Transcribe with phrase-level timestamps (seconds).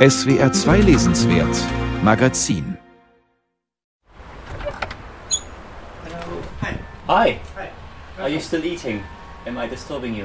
[0.00, 1.54] SWR 2 Lesenswert
[2.02, 2.78] Magazin
[7.06, 7.38] Hi.
[8.18, 9.02] Are you still eating?
[9.44, 10.24] Am I disturbing you?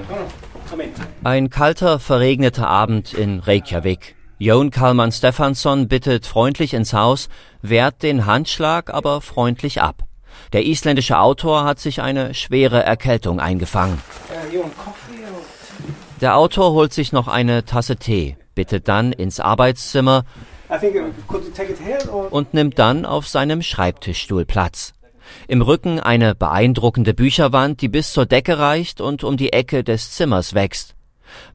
[1.25, 4.15] Ein kalter, verregneter Abend in Reykjavik.
[4.37, 7.27] Jon Kalman Stefansson bittet freundlich ins Haus,
[7.61, 10.03] wehrt den Handschlag aber freundlich ab.
[10.53, 14.01] Der isländische Autor hat sich eine schwere Erkältung eingefangen.
[16.21, 20.25] Der Autor holt sich noch eine Tasse Tee, bittet dann ins Arbeitszimmer
[22.31, 24.93] und nimmt dann auf seinem Schreibtischstuhl Platz.
[25.47, 30.11] Im Rücken eine beeindruckende Bücherwand, die bis zur Decke reicht und um die Ecke des
[30.11, 30.95] Zimmers wächst.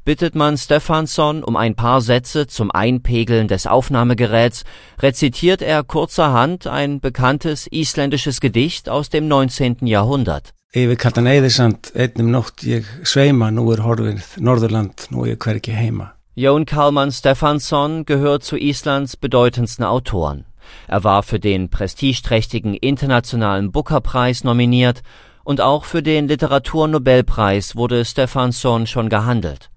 [0.04, 4.64] Bittet man Stefansson um ein paar Sätze zum Einpegeln des Aufnahmegeräts,
[5.00, 9.86] rezitiert er kurzerhand ein bekanntes isländisches Gedicht aus dem 19.
[9.86, 10.52] Jahrhundert.
[10.72, 16.12] Yfir kaldan Eiðisand einnum nótt ég sveima, nú er horfið Norðurland, nú er hvergi heima.
[16.36, 20.44] Jon Kalman Stefansson gehört zu Islands bedeutendsten Autoren.
[20.86, 25.02] Er war für den prestigeträchtigen Internationalen Booker-Preis nominiert
[25.42, 29.70] und auch für den Literaturnobelpreis wurde Stefansson schon gehandelt.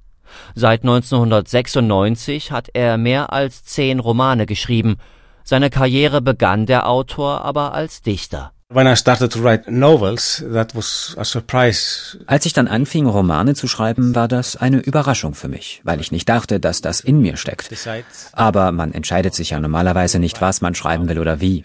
[0.53, 4.97] Seit 1996 hat er mehr als zehn Romane geschrieben.
[5.43, 8.51] Seine Karriere begann der Autor aber als Dichter.
[12.25, 16.11] Als ich dann anfing, Romane zu schreiben, war das eine Überraschung für mich, weil ich
[16.11, 17.69] nicht dachte, dass das in mir steckt.
[18.33, 21.63] Aber man entscheidet sich ja normalerweise nicht, was man schreiben will oder wie.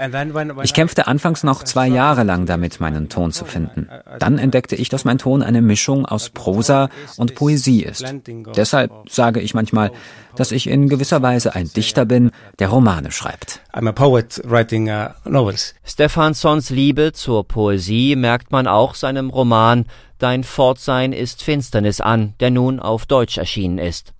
[0.63, 3.89] Ich kämpfte anfangs noch zwei Jahre lang damit, meinen Ton zu finden.
[4.19, 8.05] Dann entdeckte ich, dass mein Ton eine Mischung aus Prosa und Poesie ist.
[8.55, 9.93] Deshalb sage ich manchmal,
[10.37, 13.61] dass ich in gewisser Weise ein Dichter bin, der Romane schreibt.
[13.73, 15.75] I'm a poet writing uh, novels.
[15.85, 19.87] Stefanssons Liebe zur Poesie merkt man auch seinem Roman
[20.19, 24.15] Dein Fortsein ist Finsternis an, der nun auf Deutsch erschienen ist.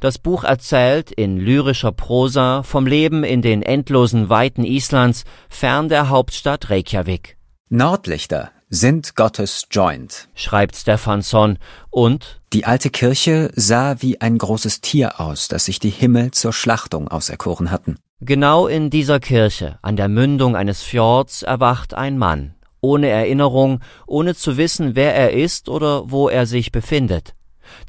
[0.00, 6.08] Das Buch erzählt in lyrischer Prosa vom Leben in den endlosen Weiten Islands fern der
[6.08, 7.36] Hauptstadt Reykjavik.
[7.68, 11.58] Nordlichter sind Gottes Joint, schreibt Stefansson,
[11.90, 16.52] und die alte Kirche sah wie ein großes Tier aus, das sich die Himmel zur
[16.52, 17.98] Schlachtung auserkoren hatten.
[18.20, 24.34] Genau in dieser Kirche, an der Mündung eines Fjords, erwacht ein Mann, ohne Erinnerung, ohne
[24.34, 27.34] zu wissen, wer er ist oder wo er sich befindet.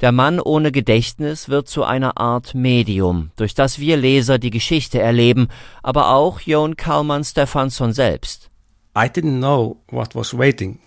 [0.00, 5.00] Der Mann ohne Gedächtnis wird zu einer Art Medium, durch das wir Leser die Geschichte
[5.00, 5.48] erleben,
[5.82, 8.50] aber auch Jon Kalman Stefansson selbst.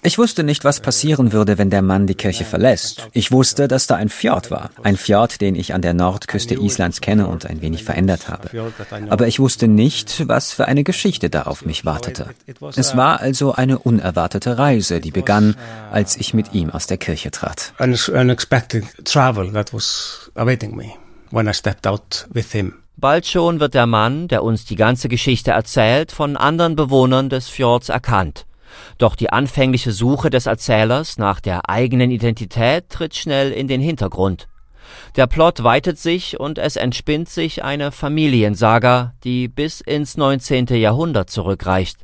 [0.02, 3.08] Ich wusste nicht, was passieren würde, wenn der Mann die Kirche verlässt.
[3.14, 4.72] Ich wusste, dass da ein Fjord war.
[4.82, 8.50] Ein Fjord, den ich an der Nordküste Islands kenne und ein wenig verändert habe.
[9.10, 12.34] Aber ich wusste nicht, was für eine Geschichte da auf mich wartete.
[12.76, 15.56] Es war also eine unerwartete Reise, die begann,
[15.92, 17.74] als ich mit ihm aus der Kirche trat.
[17.80, 20.94] Unexpected travel that was awaiting me
[21.32, 22.74] when I stepped out with him.
[23.00, 27.48] Bald schon wird der Mann, der uns die ganze Geschichte erzählt, von anderen Bewohnern des
[27.48, 28.46] Fjords erkannt.
[28.98, 34.50] Doch die anfängliche Suche des Erzählers nach der eigenen Identität tritt schnell in den Hintergrund.
[35.16, 40.68] Der Plot weitet sich und es entspinnt sich eine Familiensaga, die bis ins 19.
[40.68, 42.00] Jahrhundert zurückreicht.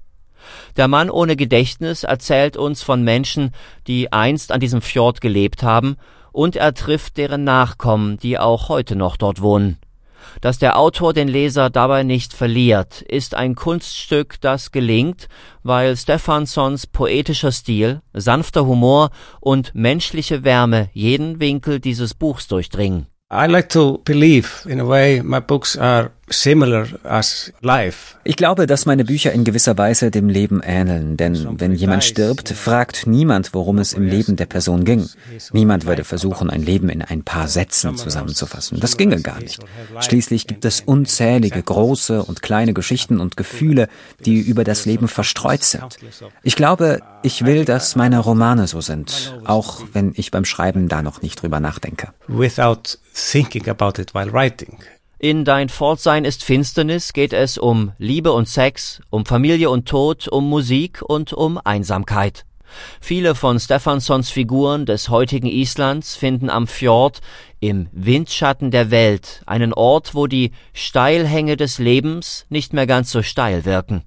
[0.78, 3.52] Der Mann ohne Gedächtnis erzählt uns von Menschen,
[3.88, 5.98] die einst an diesem Fjord gelebt haben,
[6.32, 9.78] und er trifft deren Nachkommen, die auch heute noch dort wohnen.
[10.42, 15.28] Dass der Autor den Leser dabei nicht verliert, ist ein Kunststück, das gelingt,
[15.64, 19.10] weil Stefanssons poetischer Stil, sanfter Humor
[19.40, 23.08] und menschliche Wärme jeden Winkel dieses Buchs durchdringen.
[23.32, 28.16] I like to believe in a way my books are similar as life.
[28.24, 32.50] Ich glaube, dass meine Bücher in gewisser Weise dem Leben ähneln, denn wenn jemand stirbt,
[32.50, 35.08] fragt niemand, worum es im Leben der Person ging.
[35.54, 38.80] Niemand würde versuchen, ein Leben in ein paar Sätzen zusammenzufassen.
[38.80, 39.60] Das ginge gar nicht.
[40.00, 43.88] Schließlich gibt es unzählige große und kleine Geschichten und Gefühle,
[44.26, 45.98] die über das Leben verstreut sind.
[46.42, 51.04] Ich glaube, ich will, dass meine Romane so sind, auch wenn ich beim Schreiben da
[51.04, 52.10] noch nicht drüber nachdenke.
[52.28, 54.78] Without thinking about it while writing.
[55.26, 60.28] In Dein Fortsein ist Finsternis geht es um Liebe und Sex, um Familie und Tod,
[60.28, 62.46] um Musik und um Einsamkeit.
[63.02, 67.22] Viele von Stefanssons Figuren des heutigen Islands finden am Fjord,
[67.60, 73.24] im Windschatten der Welt, einen Ort, wo die Steilhänge des Lebens nicht mehr ganz so
[73.24, 74.04] steil wirken.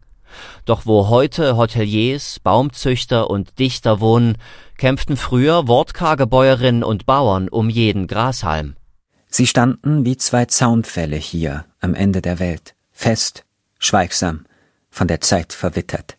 [0.66, 4.36] Doch wo heute Hoteliers, Baumzüchter und Dichter wohnen,
[4.76, 8.77] kämpften früher wortkarge Bäuerinnen und Bauern um jeden Grashalm.
[9.38, 13.44] Sie standen wie zwei Zaunpfähle hier am Ende der Welt, fest,
[13.78, 14.46] schweigsam,
[14.90, 16.16] von der Zeit verwittert.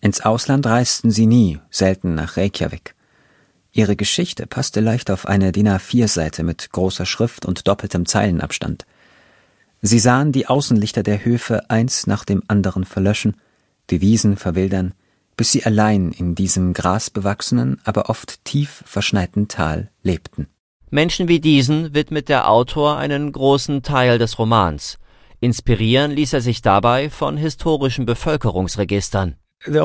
[0.00, 2.96] Ins Ausland reisten sie nie, selten nach Reykjavik.
[3.70, 8.84] Ihre Geschichte passte leicht auf eine DIN A4-Seite mit großer Schrift und doppeltem Zeilenabstand.
[9.80, 13.36] Sie sahen die Außenlichter der Höfe eins nach dem anderen verlöschen,
[13.90, 14.94] die Wiesen verwildern,
[15.36, 20.48] bis sie allein in diesem grasbewachsenen, aber oft tief verschneiten Tal lebten.
[20.90, 24.98] Menschen wie diesen widmet der Autor einen großen Teil des Romans.
[25.38, 29.36] Inspirieren ließ er sich dabei von historischen Bevölkerungsregistern.
[29.66, 29.84] Das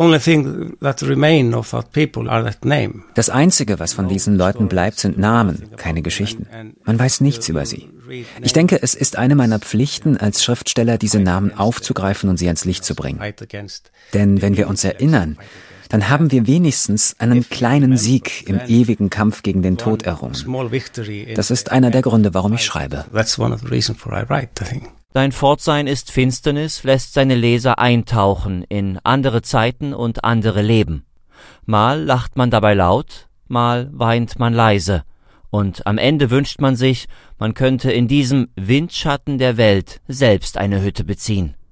[3.30, 6.48] Einzige, was von diesen Leuten bleibt, sind Namen, keine Geschichten.
[6.86, 7.90] Man weiß nichts über sie.
[8.42, 12.64] Ich denke, es ist eine meiner Pflichten als Schriftsteller, diese Namen aufzugreifen und sie ans
[12.64, 13.20] Licht zu bringen.
[14.14, 15.38] Denn wenn wir uns erinnern,
[15.90, 20.36] dann haben wir wenigstens einen kleinen Sieg im ewigen Kampf gegen den Tod errungen.
[21.36, 23.06] Das ist einer der Gründe, warum ich schreibe.
[25.14, 31.06] Sein Fortsein ist Finsternis, lässt seine Leser eintauchen in andere Zeiten und andere Leben.
[31.66, 35.04] Mal lacht man dabei laut, mal weint man leise,
[35.56, 37.08] und am Ende wünscht man sich,
[37.40, 41.56] man könnte in diesem Windschatten der Welt selbst eine Hütte beziehen.